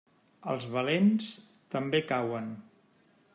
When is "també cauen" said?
1.77-2.49